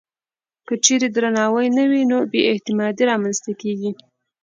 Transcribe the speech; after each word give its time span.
که 0.67 0.73
چېرې 0.85 1.07
درناوی 1.15 1.67
نه 1.77 1.83
وي، 1.89 2.01
نو 2.11 2.17
بې 2.31 2.41
اعتمادي 2.51 3.03
رامنځته 3.11 3.51
کېږي. 3.61 3.91